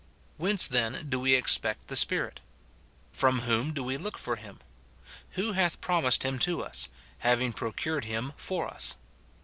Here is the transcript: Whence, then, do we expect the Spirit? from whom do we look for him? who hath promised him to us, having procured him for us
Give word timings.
Whence, 0.37 0.67
then, 0.67 1.05
do 1.09 1.19
we 1.19 1.35
expect 1.35 1.87
the 1.87 1.95
Spirit? 1.95 2.39
from 3.11 3.41
whom 3.41 3.71
do 3.71 3.83
we 3.83 3.97
look 3.97 4.17
for 4.17 4.35
him? 4.35 4.59
who 5.33 5.51
hath 5.51 5.79
promised 5.79 6.23
him 6.23 6.39
to 6.39 6.63
us, 6.63 6.89
having 7.19 7.53
procured 7.53 8.05
him 8.05 8.33
for 8.35 8.67
us 8.67 8.95